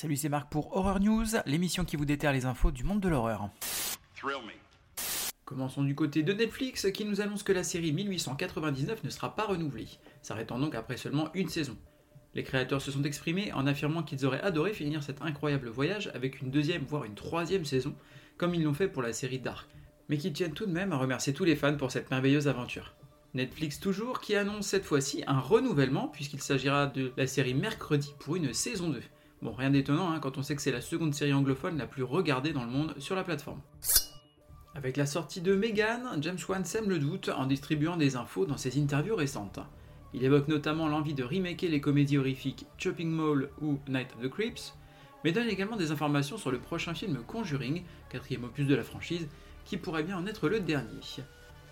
Salut, 0.00 0.16
c'est 0.16 0.30
Marc 0.30 0.50
pour 0.50 0.74
Horror 0.74 0.98
News, 0.98 1.26
l'émission 1.44 1.84
qui 1.84 1.96
vous 1.96 2.06
déterre 2.06 2.32
les 2.32 2.46
infos 2.46 2.70
du 2.70 2.84
monde 2.84 3.00
de 3.00 3.08
l'horreur. 3.10 3.50
Commençons 5.44 5.84
du 5.84 5.94
côté 5.94 6.22
de 6.22 6.32
Netflix 6.32 6.90
qui 6.90 7.04
nous 7.04 7.20
annonce 7.20 7.42
que 7.42 7.52
la 7.52 7.62
série 7.62 7.92
1899 7.92 9.04
ne 9.04 9.10
sera 9.10 9.36
pas 9.36 9.44
renouvelée, 9.44 9.88
s'arrêtant 10.22 10.58
donc 10.58 10.74
après 10.74 10.96
seulement 10.96 11.28
une 11.34 11.50
saison. 11.50 11.76
Les 12.32 12.44
créateurs 12.44 12.80
se 12.80 12.90
sont 12.90 13.04
exprimés 13.04 13.52
en 13.52 13.66
affirmant 13.66 14.02
qu'ils 14.02 14.24
auraient 14.24 14.40
adoré 14.40 14.72
finir 14.72 15.02
cet 15.02 15.20
incroyable 15.20 15.68
voyage 15.68 16.10
avec 16.14 16.40
une 16.40 16.50
deuxième 16.50 16.86
voire 16.86 17.04
une 17.04 17.14
troisième 17.14 17.66
saison, 17.66 17.94
comme 18.38 18.54
ils 18.54 18.64
l'ont 18.64 18.72
fait 18.72 18.88
pour 18.88 19.02
la 19.02 19.12
série 19.12 19.38
Dark, 19.38 19.68
mais 20.08 20.16
qu'ils 20.16 20.32
tiennent 20.32 20.54
tout 20.54 20.64
de 20.64 20.72
même 20.72 20.94
à 20.94 20.96
remercier 20.96 21.34
tous 21.34 21.44
les 21.44 21.56
fans 21.56 21.76
pour 21.76 21.90
cette 21.90 22.10
merveilleuse 22.10 22.48
aventure. 22.48 22.94
Netflix 23.34 23.78
toujours 23.78 24.22
qui 24.22 24.34
annonce 24.34 24.66
cette 24.66 24.86
fois-ci 24.86 25.24
un 25.26 25.40
renouvellement 25.40 26.08
puisqu'il 26.08 26.40
s'agira 26.40 26.86
de 26.86 27.12
la 27.18 27.26
série 27.26 27.52
Mercredi 27.52 28.14
pour 28.18 28.36
une 28.36 28.54
saison 28.54 28.88
2. 28.88 29.02
Bon, 29.42 29.52
rien 29.52 29.70
d'étonnant 29.70 30.10
hein, 30.10 30.20
quand 30.20 30.36
on 30.36 30.42
sait 30.42 30.54
que 30.54 30.60
c'est 30.60 30.70
la 30.70 30.82
seconde 30.82 31.14
série 31.14 31.32
anglophone 31.32 31.78
la 31.78 31.86
plus 31.86 32.02
regardée 32.02 32.52
dans 32.52 32.64
le 32.64 32.70
monde 32.70 32.94
sur 32.98 33.16
la 33.16 33.24
plateforme. 33.24 33.60
Avec 34.74 34.98
la 34.98 35.06
sortie 35.06 35.40
de 35.40 35.54
Megan, 35.54 36.18
James 36.20 36.38
Wan 36.46 36.64
sème 36.64 36.90
le 36.90 36.98
doute 36.98 37.30
en 37.30 37.46
distribuant 37.46 37.96
des 37.96 38.16
infos 38.16 38.44
dans 38.44 38.58
ses 38.58 38.78
interviews 38.78 39.16
récentes. 39.16 39.58
Il 40.12 40.24
évoque 40.24 40.48
notamment 40.48 40.88
l'envie 40.88 41.14
de 41.14 41.24
remaker 41.24 41.70
les 41.70 41.80
comédies 41.80 42.18
horrifiques 42.18 42.66
Chopping 42.76 43.10
Mall 43.10 43.48
ou 43.62 43.78
Night 43.88 44.08
of 44.14 44.22
the 44.22 44.28
Creeps, 44.28 44.74
mais 45.24 45.32
donne 45.32 45.48
également 45.48 45.76
des 45.76 45.90
informations 45.90 46.36
sur 46.36 46.50
le 46.50 46.58
prochain 46.58 46.92
film 46.92 47.22
Conjuring, 47.26 47.82
quatrième 48.10 48.44
opus 48.44 48.66
de 48.66 48.74
la 48.74 48.84
franchise, 48.84 49.26
qui 49.64 49.78
pourrait 49.78 50.02
bien 50.02 50.18
en 50.18 50.26
être 50.26 50.48
le 50.48 50.60
dernier. 50.60 51.00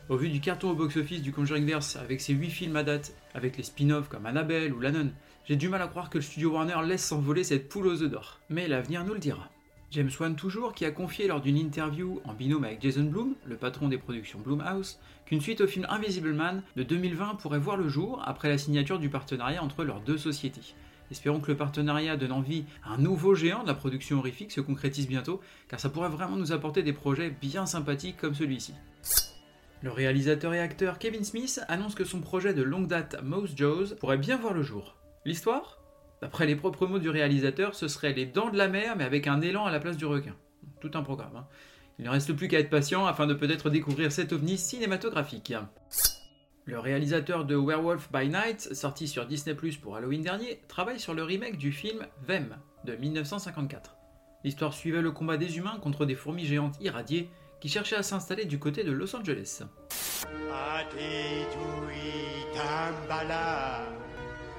Au 0.08 0.16
vu 0.16 0.30
du 0.30 0.40
carton 0.40 0.70
au 0.70 0.74
box-office 0.74 1.20
du 1.20 1.32
Conjuringverse 1.32 1.96
avec 1.96 2.22
ses 2.22 2.32
8 2.32 2.48
films 2.48 2.76
à 2.76 2.82
date, 2.82 3.12
avec 3.34 3.58
les 3.58 3.62
spin-offs 3.62 4.08
comme 4.08 4.24
Annabelle 4.24 4.72
ou 4.72 4.80
La 4.80 4.90
j'ai 5.44 5.56
du 5.56 5.68
mal 5.68 5.82
à 5.82 5.86
croire 5.86 6.08
que 6.08 6.16
le 6.16 6.22
studio 6.22 6.52
Warner 6.52 6.78
laisse 6.86 7.04
s'envoler 7.04 7.44
cette 7.44 7.68
poule 7.68 7.88
aux 7.88 8.02
œufs 8.02 8.10
d'or. 8.10 8.40
Mais 8.48 8.68
l'avenir 8.68 9.04
nous 9.04 9.12
le 9.12 9.18
dira. 9.18 9.50
James 9.90 10.10
Wan 10.18 10.34
toujours, 10.34 10.72
qui 10.72 10.86
a 10.86 10.90
confié 10.92 11.26
lors 11.26 11.42
d'une 11.42 11.58
interview 11.58 12.22
en 12.24 12.32
binôme 12.32 12.64
avec 12.64 12.80
Jason 12.80 13.04
Blum, 13.04 13.34
le 13.44 13.56
patron 13.56 13.88
des 13.88 13.98
productions 13.98 14.38
Blumhouse, 14.38 14.98
qu'une 15.26 15.42
suite 15.42 15.60
au 15.60 15.66
film 15.66 15.86
Invisible 15.90 16.32
Man 16.32 16.62
de 16.76 16.84
2020 16.84 17.34
pourrait 17.34 17.58
voir 17.58 17.76
le 17.76 17.90
jour 17.90 18.22
après 18.24 18.48
la 18.48 18.56
signature 18.56 18.98
du 18.98 19.10
partenariat 19.10 19.62
entre 19.62 19.84
leurs 19.84 20.00
deux 20.00 20.16
sociétés. 20.16 20.74
Espérons 21.10 21.40
que 21.40 21.50
le 21.50 21.56
partenariat 21.58 22.16
donne 22.16 22.32
envie 22.32 22.64
à 22.82 22.94
un 22.94 22.98
nouveau 22.98 23.34
géant 23.34 23.62
de 23.62 23.68
la 23.68 23.74
production 23.74 24.20
horrifique 24.20 24.52
se 24.52 24.62
concrétise 24.62 25.06
bientôt, 25.06 25.42
car 25.68 25.78
ça 25.78 25.90
pourrait 25.90 26.08
vraiment 26.08 26.36
nous 26.36 26.52
apporter 26.52 26.82
des 26.82 26.94
projets 26.94 27.28
bien 27.28 27.66
sympathiques 27.66 28.16
comme 28.16 28.34
celui-ci. 28.34 28.72
Le 29.80 29.92
réalisateur 29.92 30.54
et 30.54 30.60
acteur 30.60 30.98
Kevin 30.98 31.22
Smith 31.22 31.60
annonce 31.68 31.94
que 31.94 32.04
son 32.04 32.20
projet 32.20 32.52
de 32.52 32.62
longue 32.62 32.88
date 32.88 33.22
Mouse 33.22 33.52
Jaws 33.54 33.94
pourrait 34.00 34.18
bien 34.18 34.36
voir 34.36 34.52
le 34.52 34.62
jour. 34.62 34.96
L'histoire? 35.24 35.78
D'après 36.20 36.46
les 36.46 36.56
propres 36.56 36.88
mots 36.88 36.98
du 36.98 37.10
réalisateur, 37.10 37.76
ce 37.76 37.86
serait 37.86 38.12
les 38.12 38.26
dents 38.26 38.50
de 38.50 38.58
la 38.58 38.66
mer, 38.66 38.96
mais 38.96 39.04
avec 39.04 39.28
un 39.28 39.40
élan 39.40 39.66
à 39.66 39.70
la 39.70 39.78
place 39.78 39.96
du 39.96 40.04
requin. 40.04 40.34
Tout 40.80 40.90
un 40.94 41.02
programme. 41.02 41.36
Hein. 41.36 41.46
Il 42.00 42.06
ne 42.06 42.10
reste 42.10 42.32
plus 42.32 42.48
qu'à 42.48 42.58
être 42.58 42.70
patient 42.70 43.06
afin 43.06 43.28
de 43.28 43.34
peut-être 43.34 43.70
découvrir 43.70 44.10
cet 44.10 44.32
ovni 44.32 44.58
cinématographique. 44.58 45.54
Le 46.64 46.80
réalisateur 46.80 47.44
de 47.44 47.54
Werewolf 47.54 48.10
by 48.12 48.28
Night, 48.28 48.74
sorti 48.74 49.06
sur 49.06 49.26
Disney 49.26 49.54
Plus 49.54 49.76
pour 49.76 49.94
Halloween 49.94 50.22
dernier, 50.22 50.60
travaille 50.66 50.98
sur 50.98 51.14
le 51.14 51.22
remake 51.22 51.56
du 51.56 51.70
film 51.70 52.04
Vem 52.26 52.56
de 52.84 52.97
1954. 52.97 53.97
L'histoire 54.42 54.74
suivait 54.74 55.03
le 55.03 55.12
combat 55.12 55.36
des 55.36 55.56
humains 55.56 55.78
contre 55.80 56.04
des 56.04 56.16
fourmis 56.16 56.47
géantes 56.47 56.78
irradiées 56.80 57.30
qui 57.60 57.69
cherchaient 57.69 57.96
à 57.96 58.02
s'installer 58.02 58.44
du 58.44 58.58
côté 58.58 58.84
de 58.84 58.92
Los 58.92 59.14
Angeles. 59.14 59.62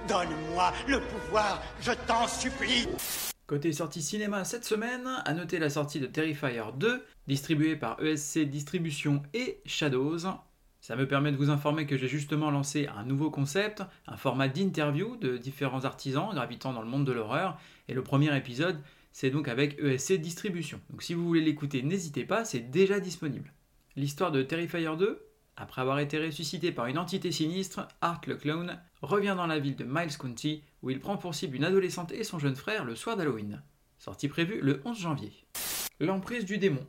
Donne-moi 0.08 0.74
le 0.88 1.02
pouvoir, 1.02 1.62
je 1.82 1.92
t'en 2.08 2.28
supplie 2.28 2.88
Côté 3.48 3.74
sortie 3.74 4.02
cinéma 4.02 4.44
cette 4.44 4.64
semaine, 4.64 5.08
à 5.26 5.34
noter 5.34 5.58
la 5.60 5.72
sortie 5.72 6.00
de 6.00 6.06
Terrifier 6.06 6.62
2, 6.78 7.04
distribué 7.28 7.76
par 7.76 8.00
ESC 8.00 8.40
Distribution 8.42 9.24
et 9.34 9.60
Shadows. 9.66 10.20
Ça 10.82 10.96
me 10.96 11.08
permet 11.08 11.32
de 11.32 11.38
vous 11.38 11.50
informer 11.50 11.86
que 11.86 11.98
j'ai 11.98 12.08
justement 12.08 12.52
lancé 12.52 12.88
un 12.96 13.04
nouveau 13.04 13.32
concept, 13.32 13.84
un 14.08 14.18
format 14.18 14.48
d'interview 14.48 15.16
de 15.18 15.38
différents 15.38 15.84
artisans 15.84 16.30
gravitant 16.32 16.74
dans 16.74 16.82
le 16.82 16.88
monde 16.88 17.06
de 17.06 17.12
l'horreur, 17.12 17.60
et 17.88 17.94
le 17.94 18.04
premier 18.04 18.36
épisode, 18.38 18.80
c'est 19.12 19.30
donc 19.30 19.48
avec 19.48 19.80
ESC 19.80 20.14
Distribution. 20.14 20.80
Donc 20.90 21.04
si 21.04 21.14
vous 21.14 21.26
voulez 21.26 21.42
l'écouter, 21.42 21.82
n'hésitez 21.82 22.26
pas, 22.26 22.46
c'est 22.46 22.72
déjà 22.72 23.00
disponible. 23.00 23.54
L'histoire 23.96 24.32
de 24.32 24.44
Terrifier 24.44 24.90
2, 24.98 25.26
après 25.58 25.82
avoir 25.82 26.00
été 26.00 26.18
ressuscité 26.18 26.72
par 26.72 26.86
une 26.86 26.98
entité 26.98 27.32
sinistre, 27.32 27.88
Art 28.02 28.22
le 28.28 28.36
clown 28.36 28.80
revient 29.02 29.34
dans 29.36 29.48
la 29.48 29.60
ville 29.60 29.76
de 29.76 29.84
Miles 29.84 30.18
County 30.18 30.64
où 30.82 30.90
il 30.90 31.00
prend 31.00 31.18
pour 31.18 31.36
cible 31.36 31.58
une 31.58 31.66
adolescente 31.66 32.14
et 32.14 32.24
son 32.24 32.40
jeune 32.40 32.56
frère 32.56 32.86
le 32.86 32.96
soir 32.96 33.18
d'Halloween. 33.18 33.62
Sortie 33.98 34.30
prévue 34.30 34.62
le 34.62 34.82
11 34.86 34.98
janvier. 34.98 35.34
L'emprise 36.00 36.46
du 36.46 36.58
démon. 36.58 36.88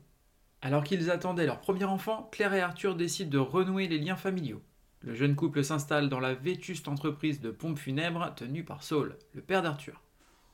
Alors 0.63 0.85
qu'ils 0.85 1.11
attendaient 1.11 1.47
leur 1.47 1.61
premier 1.61 1.85
enfant, 1.85 2.29
Claire 2.31 2.55
et 2.55 2.61
Arthur 2.61 2.95
décident 2.95 3.31
de 3.31 3.39
renouer 3.39 3.89
les 3.89 3.99
liens 3.99 4.17
familiaux. 4.17 4.63
Le 5.01 5.15
jeune 5.15 5.35
couple 5.35 5.65
s'installe 5.65 6.09
dans 6.09 6.21
la 6.21 6.35
vétuste 6.35 6.87
entreprise 6.87 7.41
de 7.41 7.51
pompes 7.51 7.79
funèbres 7.79 8.33
tenue 8.37 8.65
par 8.65 8.85
Saul, 8.85 9.17
le 9.33 9.41
père 9.41 9.63
d'Arthur. 9.63 10.03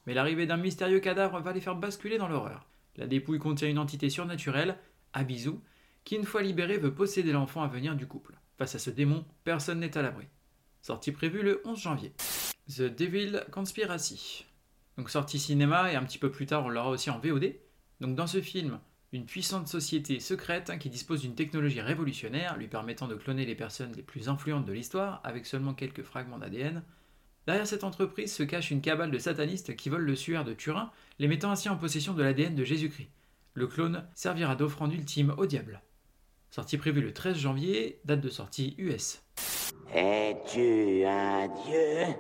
Mais 0.07 0.15
l'arrivée 0.15 0.47
d'un 0.47 0.57
mystérieux 0.57 1.01
cadavre 1.01 1.41
va 1.41 1.53
les 1.53 1.61
faire 1.61 1.77
basculer 1.77 2.19
dans 2.19 2.29
l'horreur. 2.29 2.67
La 2.97 3.07
dépouille 3.07 3.39
contient 3.39 3.69
une 3.69 3.79
entité 3.79 4.09
surnaturelle, 4.09 4.79
Abizu, 5.13 5.53
qui 6.05 6.17
une 6.17 6.25
fois 6.25 6.43
libéré 6.43 6.79
veut 6.79 6.95
posséder 6.95 7.33
l'enfant 7.33 7.63
à 7.63 7.69
venir 7.69 7.97
du 7.97 8.07
couple. 8.07 8.35
Face 8.59 8.75
à 8.75 8.79
ce 8.79 8.91
démon, 8.91 9.25
personne 9.45 9.81
n'est 9.81 9.99
à 9.99 10.03
l'abri. 10.03 10.27
Sortie 10.81 11.13
prévue 11.13 11.43
le 11.43 11.61
11 11.65 11.79
janvier. 11.79 12.13
The 12.69 12.83
Devil 12.83 13.41
Conspiracy. 13.51 14.47
Donc 14.97 15.11
sortie 15.11 15.39
cinéma 15.39 15.93
et 15.93 15.97
un 15.97 16.05
petit 16.05 16.19
peu 16.19 16.31
plus 16.31 16.47
tard 16.47 16.65
on 16.65 16.69
l'aura 16.69 16.91
aussi 16.91 17.11
en 17.11 17.19
VOD. 17.19 17.55
Donc 18.01 18.15
dans 18.15 18.27
ce 18.27 18.41
film, 18.41 18.79
une 19.13 19.27
puissante 19.27 19.69
société 19.69 20.21
secrète 20.21 20.79
qui 20.79 20.91
dispose 20.91 21.23
d'une 21.23 21.35
technologie 21.35 21.81
révolutionnaire 21.81 22.57
lui 22.57 22.69
permettant 22.69 23.09
de 23.09 23.15
cloner 23.15 23.45
les 23.45 23.55
personnes 23.55 23.93
les 23.93 24.03
plus 24.03 24.29
influentes 24.29 24.65
de 24.65 24.73
l'histoire 24.73 25.21
avec 25.25 25.47
seulement 25.47 25.75
quelques 25.75 26.03
fragments 26.03 26.39
d'ADN. 26.39 26.83
Derrière 27.47 27.67
cette 27.67 27.85
entreprise 27.85 28.35
se 28.35 28.43
cache 28.43 28.73
une 28.73 28.81
cabale 28.81 29.13
de 29.13 29.19
satanistes 29.19 29.77
qui 29.77 29.89
volent 29.89 30.05
le 30.05 30.17
suaire 30.17 30.45
de 30.45 30.53
Turin, 30.53 30.91
les 31.21 31.29
mettant 31.29 31.53
ainsi 31.53 31.69
en 31.69 31.77
possession 31.77 32.13
de 32.13 32.23
l'ADN 32.23 32.57
de 32.57 32.65
Jésus-Christ. 32.65 33.09
Le 33.55 33.69
clone 33.69 34.05
servira 34.15 34.57
d'offrande 34.57 34.93
ultime 34.93 35.33
au 35.39 35.47
diable. 35.47 35.81
Sortie 36.51 36.77
prévue 36.77 37.01
le 37.01 37.13
13 37.13 37.37
janvier, 37.37 38.01
date 38.05 38.21
de 38.21 38.31
sortie 38.31 38.75
US. 38.79 39.23
Es-tu 39.95 41.05
un 41.05 41.47
dieu? 41.65 42.15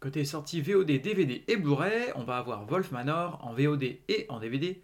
Côté 0.00 0.24
sortie 0.24 0.60
VOD, 0.60 0.86
DVD 0.86 1.44
et 1.46 1.56
Blu-ray, 1.56 2.10
on 2.16 2.24
va 2.24 2.38
avoir 2.38 2.66
Wolf 2.66 2.90
Manor 2.90 3.38
en 3.42 3.52
VOD 3.52 3.84
et 4.08 4.26
en 4.28 4.40
DVD. 4.40 4.82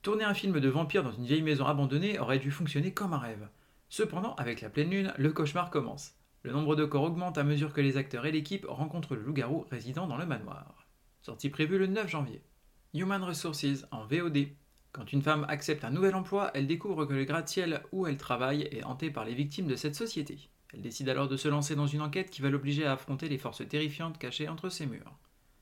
Tourner 0.00 0.24
un 0.24 0.34
film 0.34 0.58
de 0.58 0.68
vampire 0.68 1.04
dans 1.04 1.12
une 1.12 1.26
vieille 1.26 1.42
maison 1.42 1.66
abandonnée 1.66 2.18
aurait 2.18 2.38
dû 2.38 2.50
fonctionner 2.50 2.92
comme 2.92 3.12
un 3.12 3.18
rêve. 3.18 3.48
Cependant, 3.90 4.34
avec 4.36 4.62
la 4.62 4.70
pleine 4.70 4.90
lune, 4.90 5.12
le 5.18 5.30
cauchemar 5.30 5.70
commence. 5.70 6.14
Le 6.44 6.50
nombre 6.50 6.74
de 6.74 6.84
corps 6.84 7.04
augmente 7.04 7.38
à 7.38 7.44
mesure 7.44 7.72
que 7.72 7.80
les 7.80 7.96
acteurs 7.96 8.26
et 8.26 8.32
l'équipe 8.32 8.66
rencontrent 8.68 9.14
le 9.14 9.22
loup-garou 9.22 9.64
résidant 9.70 10.08
dans 10.08 10.16
le 10.16 10.26
manoir. 10.26 10.88
Sortie 11.20 11.50
prévue 11.50 11.78
le 11.78 11.86
9 11.86 12.08
janvier. 12.08 12.42
Human 12.94 13.22
Resources 13.22 13.86
en 13.92 14.04
VOD. 14.04 14.48
Quand 14.90 15.12
une 15.12 15.22
femme 15.22 15.46
accepte 15.48 15.84
un 15.84 15.90
nouvel 15.90 16.16
emploi, 16.16 16.50
elle 16.54 16.66
découvre 16.66 17.06
que 17.06 17.14
le 17.14 17.24
gratte-ciel 17.24 17.84
où 17.92 18.08
elle 18.08 18.16
travaille 18.16 18.62
est 18.72 18.82
hanté 18.82 19.10
par 19.10 19.24
les 19.24 19.34
victimes 19.34 19.68
de 19.68 19.76
cette 19.76 19.94
société. 19.94 20.50
Elle 20.74 20.82
décide 20.82 21.08
alors 21.08 21.28
de 21.28 21.36
se 21.36 21.46
lancer 21.48 21.76
dans 21.76 21.86
une 21.86 22.02
enquête 22.02 22.30
qui 22.30 22.42
va 22.42 22.50
l'obliger 22.50 22.86
à 22.86 22.92
affronter 22.92 23.28
les 23.28 23.38
forces 23.38 23.66
terrifiantes 23.68 24.18
cachées 24.18 24.48
entre 24.48 24.68
ses 24.68 24.86
murs. 24.86 25.16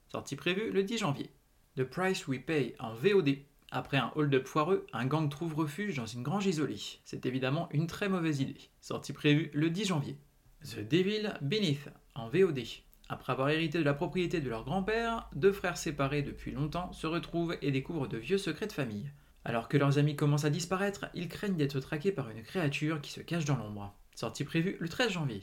Sortie 0.09 0.35
prévue 0.35 0.71
le 0.71 0.83
10 0.83 0.99
janvier. 0.99 1.31
The 1.77 1.85
Price 1.85 2.27
We 2.27 2.41
Pay 2.41 2.75
en 2.79 2.95
VOD. 2.95 3.37
Après 3.71 3.99
un 3.99 4.13
hold-up 4.17 4.47
foireux, 4.47 4.87
un 4.95 5.07
gang 5.07 5.29
trouve 5.29 5.55
refuge 5.55 5.97
dans 5.97 6.07
une 6.07 6.23
grange 6.23 6.47
isolée. 6.47 6.81
C'est 7.05 7.27
évidemment 7.27 7.69
une 7.71 7.87
très 7.87 8.09
mauvaise 8.09 8.41
idée. 8.41 8.71
Sortie 8.81 9.13
prévue 9.13 9.51
le 9.53 9.69
10 9.69 9.85
janvier. 9.85 10.17
The 10.63 10.81
Devil 10.81 11.33
Beneath 11.41 11.89
en 12.15 12.29
VOD. 12.29 12.61
Après 13.09 13.33
avoir 13.33 13.49
hérité 13.49 13.79
de 13.79 13.85
la 13.85 13.95
propriété 13.95 14.41
de 14.41 14.51
leur 14.51 14.65
grand-père, 14.65 15.29
deux 15.35 15.53
frères 15.53 15.79
séparés 15.79 16.23
depuis 16.23 16.53
longtemps 16.53 16.93
se 16.93 17.07
retrouvent 17.07 17.57
et 17.63 17.71
découvrent 17.71 18.07
de 18.07 18.19
vieux 18.19 18.37
secrets 18.37 18.67
de 18.67 18.73
famille. 18.73 19.11
Alors 19.47 19.69
que 19.69 19.79
leurs 19.79 19.97
amis 19.97 20.17
commencent 20.17 20.45
à 20.45 20.51
disparaître, 20.51 21.07
ils 21.15 21.29
craignent 21.29 21.57
d'être 21.57 21.81
traqués 21.81 22.13
par 22.13 22.29
une 22.29 22.43
créature 22.43 23.01
qui 23.01 23.11
se 23.11 23.23
cache 23.23 23.47
dans 23.47 23.57
l'ombre. 23.57 23.95
Sortie 24.15 24.45
prévue 24.45 24.77
le 24.81 24.89
13 24.89 25.13
janvier. 25.13 25.43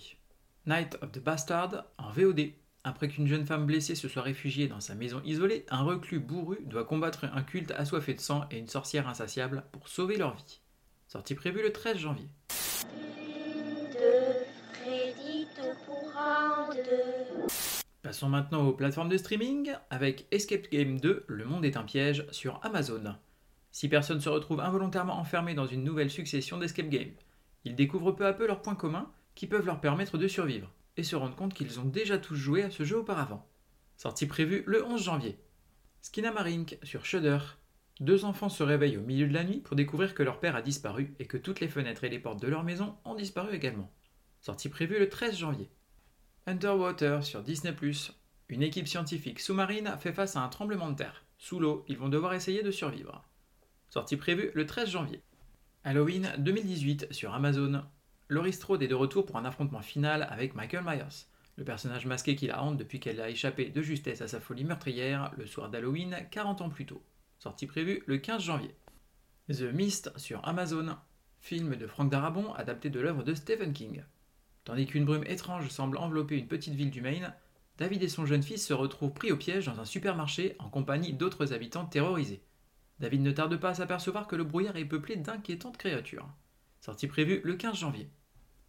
Night 0.68 1.00
of 1.02 1.12
the 1.12 1.19
Bastard 1.19 1.86
en 1.98 2.12
VOD. 2.12 2.52
Après 2.84 3.08
qu'une 3.08 3.28
jeune 3.28 3.48
femme 3.48 3.66
blessée 3.66 3.96
se 3.96 4.08
soit 4.08 4.22
réfugiée 4.22 4.68
dans 4.68 4.81
sa 4.81 4.94
maison 4.94 5.22
isolée, 5.25 5.66
un 5.69 5.81
reclus 5.81 6.19
bourru 6.19 6.60
doit 6.66 6.86
combattre 6.86 7.25
un 7.25 7.42
culte 7.42 7.72
assoiffé 7.72 8.14
de 8.14 8.22
sang 8.22 8.46
et 8.52 8.60
une 8.60 8.68
sorcière 8.68 9.08
insatiable 9.08 9.64
pour 9.72 9.88
sauver 9.90 10.18
leur 10.18 10.36
vie. 10.36 10.62
Sortie 11.08 11.36
prévue 11.36 11.64
le 11.64 11.74
13 11.74 11.98
janvier. 11.98 12.30
Passons 18.01 18.30
maintenant 18.30 18.65
aux 18.68 18.74
plateformes 18.74 19.09
de 19.09 19.18
streaming 19.18 19.74
avec 19.89 20.27
Escape 20.31 20.69
Game 20.71 21.00
2, 21.00 21.25
Le 21.27 21.45
monde 21.45 21.65
est 21.65 21.77
un 21.77 21.83
piège 21.83 22.25
sur 22.31 22.59
Amazon. 22.63 23.15
Six 23.71 23.89
personnes 23.89 24.21
se 24.21 24.30
retrouvent 24.30 24.62
involontairement 24.62 25.18
enfermées 25.18 25.56
dans 25.56 25.68
une 25.68 25.83
nouvelle 25.83 26.09
succession 26.09 26.57
d'escape 26.57 26.89
games. 26.89 27.13
Ils 27.65 27.75
découvrent 27.75 28.12
peu 28.12 28.25
à 28.25 28.33
peu 28.33 28.48
leurs 28.48 28.62
points 28.62 28.75
communs 28.75 29.12
qui 29.36 29.48
peuvent 29.48 29.65
leur 29.65 29.81
permettre 29.81 30.18
de 30.18 30.27
survivre 30.27 30.71
et 30.95 31.04
se 31.04 31.15
rendent 31.15 31.36
compte 31.36 31.54
qu'ils 31.54 31.80
ont 31.80 31.86
déjà 31.86 32.18
tous 32.18 32.36
joué 32.36 32.63
à 32.63 32.71
ce 32.71 32.83
jeu 32.83 32.98
auparavant. 32.98 33.45
Sortie 33.98 34.25
prévue 34.25 34.63
le 34.68 34.86
11 34.86 35.04
janvier. 35.04 35.38
Skinamarink 36.01 36.77
sur 36.83 37.06
Shudder. 37.06 37.39
Deux 38.00 38.25
enfants 38.25 38.50
se 38.50 38.63
réveillent 38.63 38.98
au 38.98 39.01
milieu 39.01 39.27
de 39.27 39.33
la 39.33 39.44
nuit 39.44 39.59
pour 39.59 39.75
découvrir 39.75 40.13
que 40.13 40.24
leur 40.24 40.39
père 40.39 40.56
a 40.56 40.62
disparu 40.62 41.13
et 41.19 41.25
que 41.25 41.38
toutes 41.38 41.59
les 41.59 41.68
fenêtres 41.68 42.04
et 42.04 42.09
les 42.09 42.19
portes 42.19 42.42
de 42.42 42.48
leur 42.48 42.63
maison 42.63 42.95
ont 43.06 43.15
disparu 43.15 43.56
également. 43.56 43.92
Sortie 44.48 44.70
prévue 44.70 44.98
le 44.98 45.10
13 45.10 45.40
janvier. 45.40 45.70
Underwater 46.46 47.22
sur 47.26 47.44
Disney⁇ 47.44 47.74
Une 48.48 48.64
équipe 48.64 48.88
scientifique 48.88 49.42
sous-marine 49.42 49.94
fait 50.00 50.14
face 50.14 50.38
à 50.38 50.40
un 50.40 50.48
tremblement 50.48 50.90
de 50.90 50.96
terre. 50.96 51.26
Sous 51.38 51.60
l'eau, 51.60 51.84
ils 51.90 51.98
vont 51.98 52.08
devoir 52.08 52.34
essayer 52.34 52.64
de 52.64 52.72
survivre. 52.72 53.26
Sortie 53.90 54.16
prévue 54.16 54.52
le 54.54 54.66
13 54.66 54.90
janvier. 54.90 55.22
Halloween 55.84 56.32
2018 56.38 57.12
sur 57.12 57.34
Amazon. 57.34 57.84
Laurie 58.30 58.54
Strode 58.54 58.82
est 58.84 58.88
de 58.88 58.96
retour 58.96 59.26
pour 59.26 59.36
un 59.36 59.44
affrontement 59.44 59.82
final 59.82 60.26
avec 60.30 60.56
Michael 60.56 60.86
Myers, 60.86 61.26
le 61.58 61.66
personnage 61.66 62.06
masqué 62.06 62.38
qui 62.38 62.48
la 62.48 62.64
hante 62.64 62.78
depuis 62.78 63.02
qu'elle 63.02 63.20
a 63.20 63.30
échappé 63.30 63.66
de 63.66 63.82
justesse 63.82 64.22
à 64.22 64.30
sa 64.30 64.40
folie 64.40 64.64
meurtrière 64.64 65.34
le 65.38 65.46
soir 65.46 65.70
d'Halloween 65.70 66.26
40 66.32 66.62
ans 66.62 66.70
plus 66.70 66.86
tôt. 66.86 67.04
Sortie 67.38 67.68
prévue 67.68 68.02
le 68.06 68.18
15 68.18 68.44
janvier. 68.44 68.74
The 69.50 69.74
Mist 69.74 70.18
sur 70.18 70.48
Amazon. 70.48 70.96
Film 71.42 71.76
de 71.76 71.86
Frank 71.86 72.10
Darabont 72.10 72.54
adapté 72.54 72.90
de 72.90 73.02
l'œuvre 73.02 73.24
de 73.24 73.34
Stephen 73.34 73.74
King. 73.74 74.04
Tandis 74.68 74.86
qu'une 74.86 75.06
brume 75.06 75.24
étrange 75.28 75.69
semble 75.69 75.96
envelopper 75.98 76.38
une 76.38 76.50
petite 76.50 76.74
ville 76.74 76.92
du 76.92 77.00
Maine, 77.00 77.34
David 77.78 78.04
et 78.04 78.10
son 78.10 78.25
jeune 78.25 78.44
fils 78.44 78.68
se 78.68 78.74
retrouvent 78.74 79.14
pris 79.14 79.31
au 79.31 79.38
piège 79.38 79.68
dans 79.68 79.80
un 79.80 79.86
supermarché 79.86 80.58
en 80.60 80.68
compagnie 80.68 81.14
d'autres 81.14 81.54
habitants 81.54 81.86
terrorisés. 81.86 82.44
David 83.00 83.22
ne 83.22 83.31
tarde 83.31 83.56
pas 83.56 83.69
à 83.69 83.74
s'apercevoir 83.75 84.28
que 84.28 84.36
le 84.36 84.44
brouillard 84.44 84.75
est 84.75 84.84
peuplé 84.84 85.16
d'inquiétantes 85.16 85.78
créatures. 85.78 86.28
Sortie 86.81 87.08
prévue 87.08 87.40
le 87.46 87.56
15 87.56 87.78
janvier. 87.78 88.10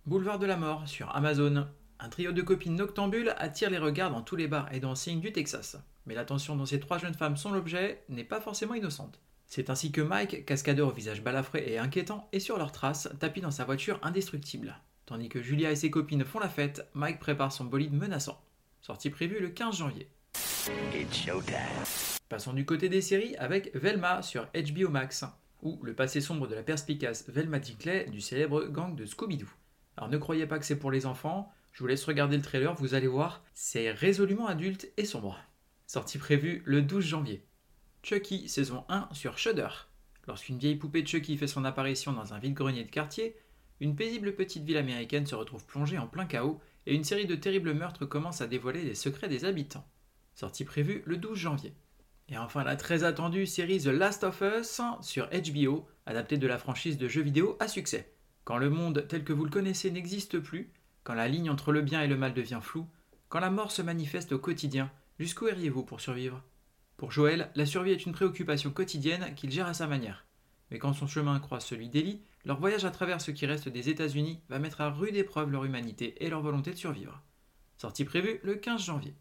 Boulevard 0.07 0.39
de 0.39 0.47
la 0.47 0.57
mort 0.57 0.87
sur 0.87 1.13
Amazon. 1.17 1.67
Un 1.99 2.09
trio 2.11 2.31
de 2.31 2.43
copines 2.43 2.77
noctambules 2.77 3.35
attire 3.37 3.69
les 3.69 3.79
regards 3.79 4.13
dans 4.13 4.23
tous 4.23 4.37
les 4.37 4.47
bars 4.47 4.73
et 4.73 4.79
dancing 4.79 5.21
du 5.21 5.33
Texas. 5.33 5.79
Mais 6.07 6.15
l'attention 6.15 6.55
dont 6.55 6.65
ces 6.65 6.79
trois 6.79 6.99
jeunes 6.99 7.15
femmes 7.15 7.37
sont 7.37 7.51
l'objet 7.51 8.05
n'est 8.09 8.23
pas 8.23 8.41
forcément 8.41 8.75
innocente. 8.75 9.19
C'est 9.47 9.69
ainsi 9.69 9.91
que 9.91 10.01
Mike, 10.01 10.47
cascadeur 10.47 10.87
au 10.87 10.93
visage 10.93 11.25
balafré 11.25 11.65
et 11.67 11.79
inquiétant, 11.79 12.29
est 12.31 12.39
sur 12.39 12.57
leur 12.57 12.71
trace, 12.71 13.09
tapis 13.19 13.41
dans 13.41 13.51
sa 13.51 13.65
voiture 13.65 13.99
indestructible. 14.03 14.77
Tandis 15.09 15.31
que 15.31 15.41
Julia 15.41 15.71
et 15.71 15.75
ses 15.75 15.91
copines 15.91 16.27
font 16.27 16.39
la 16.39 16.51
fête, 16.51 16.87
Mike 16.93 17.19
prépare 17.19 17.51
son 17.51 17.65
bolide 17.65 17.95
menaçant. 17.95 18.45
Sortie 18.83 19.09
prévue 19.09 19.41
le 19.41 19.49
15 19.49 19.79
janvier. 19.79 20.07
Passons 22.29 22.53
du 22.53 22.67
côté 22.67 22.91
des 22.91 23.01
séries 23.01 23.35
avec 23.37 23.75
Velma 23.75 24.21
sur 24.21 24.51
HBO 24.53 24.91
Max, 24.91 25.25
ou 25.63 25.81
le 25.83 25.95
passé 25.95 26.21
sombre 26.21 26.47
de 26.47 26.55
la 26.55 26.63
perspicace 26.63 27.27
Velma 27.31 27.59
Dinkley 27.59 28.11
du 28.11 28.21
célèbre 28.21 28.67
gang 28.67 28.95
de 28.95 29.07
Scooby-Doo. 29.07 29.49
Alors 29.97 30.11
ne 30.11 30.19
croyez 30.19 30.47
pas 30.47 30.59
que 30.59 30.67
c'est 30.67 30.79
pour 30.79 30.91
les 30.91 31.07
enfants, 31.07 31.51
je 31.73 31.83
vous 31.83 31.87
laisse 31.87 32.05
regarder 32.05 32.37
le 32.37 32.43
trailer, 32.43 32.75
vous 32.75 32.93
allez 32.93 33.07
voir, 33.07 33.43
c'est 33.55 33.91
résolument 33.91 34.47
adulte 34.47 34.93
et 34.99 35.07
sombre. 35.07 35.39
Sortie 35.87 36.19
prévue 36.19 36.61
le 36.67 36.83
12 36.83 37.03
janvier. 37.03 37.47
Chucky 38.03 38.47
saison 38.47 38.85
1 38.91 39.09
sur 39.13 39.39
Shudder. 39.39 39.69
Lorsqu'une 40.27 40.59
vieille 40.59 40.77
poupée 40.77 41.01
de 41.01 41.09
Chucky 41.09 41.39
fait 41.39 41.47
son 41.47 41.65
apparition 41.65 42.13
dans 42.13 42.35
un 42.35 42.39
vide-grenier 42.39 42.85
de 42.85 42.91
quartier, 42.91 43.35
une 43.81 43.95
paisible 43.95 44.35
petite 44.35 44.65
ville 44.65 44.77
américaine 44.77 45.27
se 45.27 45.35
retrouve 45.35 45.65
plongée 45.65 45.99
en 45.99 46.07
plein 46.07 46.27
chaos 46.27 46.61
et 46.87 46.95
une 46.95 47.05
série 47.05 47.27
de 47.27 47.35
terribles 47.35 47.75
meurtres 47.75 48.07
commence 48.07 48.41
à 48.41 48.47
dévoiler 48.47 48.83
les 48.83 48.95
secrets 48.95 49.29
des 49.29 49.45
habitants. 49.45 49.87
Sortie 50.35 50.65
prévue 50.65 51.03
le 51.05 51.17
12 51.17 51.39
janvier. 51.39 51.75
Et 52.29 52.39
enfin 52.39 52.65
la 52.65 52.77
très 52.77 53.05
attendue 53.05 53.47
série 53.47 53.81
The 53.81 53.87
Last 53.87 54.25
of 54.25 54.43
Us 54.43 54.81
sur 55.01 55.29
HBO, 55.29 55.87
adaptée 56.07 56.39
de 56.39 56.47
la 56.47 56.59
franchise 56.59 56.99
de 56.99 57.09
jeux 57.09 57.23
vidéo 57.23 57.57
à 57.61 57.69
succès. 57.69 58.13
Quand 58.45 58.59
le 58.59 58.71
monde 58.71 59.07
tel 59.09 59.25
que 59.25 59.33
vous 59.33 59.45
le 59.45 59.51
connaissez 59.51 59.91
n'existe 59.91 60.39
plus, 60.39 60.71
quand 61.05 61.15
la 61.15 61.29
ligne 61.29 61.51
entre 61.51 61.73
le 61.73 61.83
bien 61.83 62.03
et 62.03 62.07
le 62.07 62.17
mal 62.17 62.35
devient 62.35 62.61
floue, 62.63 62.87
quand 63.29 63.41
la 63.41 63.51
mort 63.51 63.73
se 63.73 63.83
manifeste 63.83 64.33
au 64.33 64.39
quotidien, 64.39 64.91
jusqu'où 65.19 65.49
iriez-vous 65.49 65.83
pour 65.83 66.01
survivre? 66.01 66.43
Pour 66.97 67.13
Joël, 67.13 67.51
la 67.55 67.67
survie 67.67 67.93
est 67.93 68.07
une 68.07 68.13
préoccupation 68.13 68.71
quotidienne 68.71 69.35
qu'il 69.37 69.51
gère 69.51 69.67
à 69.67 69.75
sa 69.75 69.87
manière. 69.87 70.25
Mais 70.71 70.79
quand 70.79 70.93
son 70.93 71.07
chemin 71.07 71.39
croise 71.41 71.65
celui 71.65 71.89
d'Ellie, 71.89 72.23
leur 72.45 72.61
voyage 72.61 72.85
à 72.85 72.91
travers 72.91 73.21
ce 73.21 73.31
qui 73.31 73.47
reste 73.47 73.69
des 73.69 73.89
États-Unis 73.89 74.41
va 74.49 74.59
mettre 74.59 74.81
à 74.81 74.91
rude 74.91 75.17
épreuve 75.17 75.51
leur 75.51 75.65
humanité 75.65 76.23
et 76.25 76.31
leur 76.31 76.43
volonté 76.43 76.71
de 76.73 76.77
survivre. 76.77 77.23
Sortie 77.77 78.05
prévue 78.05 78.41
le 78.43 78.57
15 78.57 78.85
janvier. 78.85 79.15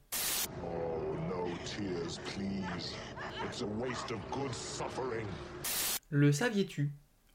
Le 6.09 6.31
saviez-tu? 6.31 6.91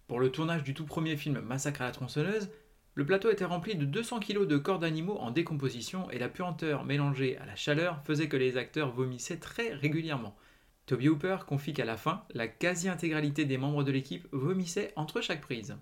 Pour 0.09 0.21
le 0.21 0.31
tournage 0.31 0.63
du 0.63 0.75
tout 0.75 0.85
premier 0.85 1.17
film 1.17 1.41
Massacre 1.41 1.83
à 1.83 1.85
la 1.85 1.93
tronçonneuse, 1.93 2.51
le 2.95 3.07
plateau 3.07 3.31
était 3.31 3.47
rempli 3.47 3.75
de 3.75 3.87
200 3.87 4.21
kg 4.21 4.47
de 4.47 4.59
corps 4.59 4.79
d'animaux 4.79 5.17
en 5.19 5.31
décomposition 5.31 6.11
et 6.11 6.19
la 6.19 6.29
puanteur 6.29 6.85
mélangée 6.85 7.39
à 7.39 7.47
la 7.47 7.57
chaleur 7.57 8.03
faisait 8.05 8.29
que 8.29 8.37
les 8.37 8.59
acteurs 8.59 8.93
vomissaient 8.93 9.39
très 9.39 9.73
régulièrement. 9.73 10.37
Toby 10.93 11.09
Hooper 11.09 11.39
confie 11.47 11.73
qu'à 11.73 11.87
la 11.87 11.97
fin, 11.97 12.23
la 12.35 12.47
quasi-intégralité 12.49 13.47
des 13.47 13.57
membres 13.57 13.83
de 13.83 13.91
l'équipe 13.91 14.29
vomissait 14.31 14.93
entre 14.95 15.23
chaque 15.23 15.41
prise. 15.41 15.75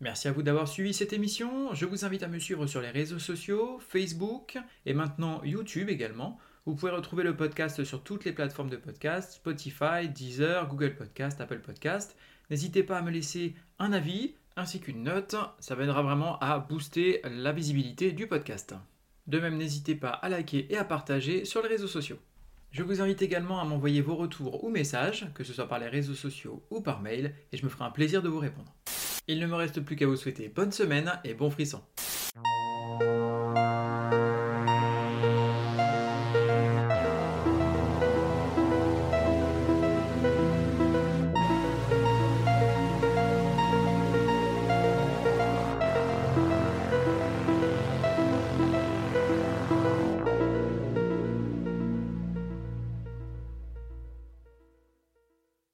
Merci 0.00 0.26
à 0.26 0.32
vous 0.32 0.42
d'avoir 0.42 0.66
suivi 0.66 0.92
cette 0.92 1.12
émission. 1.12 1.72
Je 1.74 1.86
vous 1.86 2.04
invite 2.04 2.24
à 2.24 2.26
me 2.26 2.40
suivre 2.40 2.66
sur 2.66 2.80
les 2.80 2.90
réseaux 2.90 3.20
sociaux, 3.20 3.78
Facebook 3.78 4.58
et 4.84 4.94
maintenant 4.94 5.44
YouTube 5.44 5.88
également. 5.90 6.40
Vous 6.66 6.74
pouvez 6.74 6.90
retrouver 6.90 7.22
le 7.22 7.36
podcast 7.36 7.84
sur 7.84 8.02
toutes 8.02 8.24
les 8.24 8.32
plateformes 8.32 8.68
de 8.68 8.76
podcast, 8.76 9.34
Spotify, 9.34 10.08
Deezer, 10.12 10.66
Google 10.66 10.96
Podcast, 10.96 11.40
Apple 11.40 11.60
Podcast. 11.60 12.16
N'hésitez 12.50 12.82
pas 12.82 12.98
à 12.98 13.02
me 13.02 13.12
laisser 13.12 13.54
un 13.78 13.92
avis 13.92 14.34
ainsi 14.56 14.80
qu'une 14.80 15.04
note, 15.04 15.36
ça 15.60 15.76
m'aidera 15.76 16.02
vraiment 16.02 16.40
à 16.40 16.58
booster 16.58 17.20
la 17.22 17.52
visibilité 17.52 18.10
du 18.10 18.26
podcast. 18.26 18.74
De 19.28 19.38
même, 19.38 19.56
n'hésitez 19.56 19.94
pas 19.94 20.10
à 20.10 20.28
liker 20.28 20.66
et 20.68 20.78
à 20.78 20.84
partager 20.84 21.44
sur 21.44 21.62
les 21.62 21.68
réseaux 21.68 21.86
sociaux. 21.86 22.18
Je 22.72 22.82
vous 22.82 23.02
invite 23.02 23.20
également 23.20 23.60
à 23.60 23.66
m'envoyer 23.66 24.00
vos 24.00 24.16
retours 24.16 24.64
ou 24.64 24.70
messages, 24.70 25.26
que 25.34 25.44
ce 25.44 25.52
soit 25.52 25.68
par 25.68 25.78
les 25.78 25.88
réseaux 25.88 26.14
sociaux 26.14 26.62
ou 26.70 26.80
par 26.80 27.02
mail, 27.02 27.34
et 27.52 27.58
je 27.58 27.64
me 27.66 27.68
ferai 27.68 27.84
un 27.84 27.90
plaisir 27.90 28.22
de 28.22 28.30
vous 28.30 28.38
répondre. 28.38 28.74
Il 29.28 29.40
ne 29.40 29.46
me 29.46 29.54
reste 29.54 29.82
plus 29.82 29.94
qu'à 29.94 30.06
vous 30.06 30.16
souhaiter 30.16 30.48
bonne 30.48 30.72
semaine 30.72 31.12
et 31.22 31.34
bon 31.34 31.50
frisson. 31.50 31.82